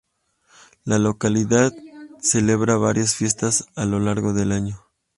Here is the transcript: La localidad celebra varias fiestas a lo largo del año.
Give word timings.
La 0.83 0.97
localidad 0.97 1.71
celebra 2.19 2.75
varias 2.75 3.13
fiestas 3.13 3.67
a 3.75 3.85
lo 3.85 3.99
largo 3.99 4.33
del 4.33 4.51
año. 4.51 4.83